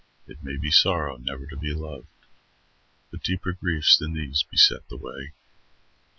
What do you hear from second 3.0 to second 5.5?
But deeper griefs than these beset the way.